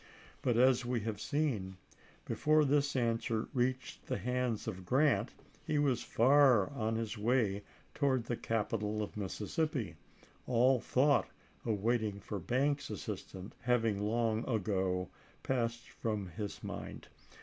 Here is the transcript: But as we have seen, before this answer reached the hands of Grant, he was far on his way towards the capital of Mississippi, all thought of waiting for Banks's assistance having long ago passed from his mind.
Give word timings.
But 0.41 0.57
as 0.57 0.83
we 0.83 1.01
have 1.01 1.21
seen, 1.21 1.77
before 2.25 2.65
this 2.65 2.95
answer 2.95 3.49
reached 3.53 4.07
the 4.07 4.17
hands 4.17 4.67
of 4.67 4.83
Grant, 4.83 5.31
he 5.63 5.77
was 5.77 6.01
far 6.01 6.71
on 6.71 6.95
his 6.95 7.19
way 7.19 7.61
towards 7.93 8.27
the 8.27 8.35
capital 8.35 9.03
of 9.03 9.15
Mississippi, 9.15 9.93
all 10.47 10.79
thought 10.79 11.29
of 11.65 11.83
waiting 11.83 12.19
for 12.19 12.39
Banks's 12.39 12.97
assistance 13.07 13.53
having 13.61 13.99
long 14.01 14.43
ago 14.49 15.07
passed 15.43 15.87
from 15.91 16.29
his 16.29 16.63
mind. 16.63 17.07